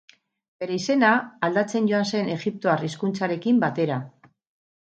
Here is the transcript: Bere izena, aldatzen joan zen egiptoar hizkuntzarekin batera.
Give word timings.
Bere 0.63 0.77
izena, 0.77 1.11
aldatzen 1.49 1.89
joan 1.91 2.09
zen 2.13 2.31
egiptoar 2.37 2.87
hizkuntzarekin 2.89 3.61
batera. 3.67 4.01